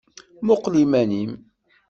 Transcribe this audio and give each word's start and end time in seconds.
Muqqel 0.45 0.75
iman-im. 0.83 1.31